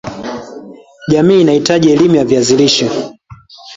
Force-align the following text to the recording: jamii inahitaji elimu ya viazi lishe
jamii 1.09 1.41
inahitaji 1.41 1.91
elimu 1.91 2.15
ya 2.15 2.25
viazi 2.25 2.55
lishe 2.57 2.89